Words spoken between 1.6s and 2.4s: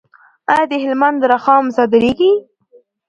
صادریږي؟